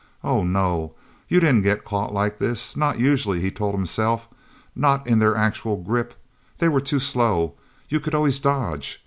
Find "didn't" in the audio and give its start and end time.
1.39-1.61